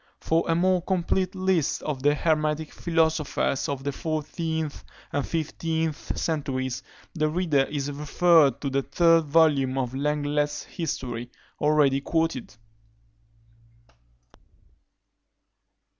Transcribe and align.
For 0.19 0.45
a 0.49 0.55
more 0.55 0.81
complete 0.81 1.35
list 1.35 1.83
of 1.83 2.01
the 2.01 2.15
hermetic 2.15 2.73
philosophers 2.73 3.69
of 3.69 3.83
the 3.83 3.91
fourteenth 3.91 4.83
and 5.13 5.27
fifteenth 5.27 6.17
centuries, 6.17 6.81
the 7.13 7.29
reader 7.29 7.65
is 7.65 7.91
referred 7.91 8.61
to 8.61 8.71
the 8.71 8.81
third 8.81 9.25
volume 9.25 9.77
of 9.77 9.93
Lenglet's 9.93 10.63
History, 10.63 11.29
already 11.59 12.01
quoted. 12.01 12.55